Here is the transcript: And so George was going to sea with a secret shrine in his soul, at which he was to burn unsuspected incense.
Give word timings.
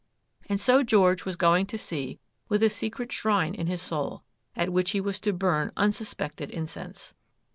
And 0.49 0.59
so 0.59 0.81
George 0.81 1.25
was 1.25 1.35
going 1.35 1.67
to 1.67 1.77
sea 1.77 2.19
with 2.49 2.63
a 2.63 2.71
secret 2.71 3.11
shrine 3.11 3.53
in 3.53 3.67
his 3.67 3.83
soul, 3.83 4.23
at 4.55 4.73
which 4.73 4.89
he 4.89 4.99
was 4.99 5.19
to 5.19 5.31
burn 5.31 5.71
unsuspected 5.77 6.49
incense. 6.49 7.13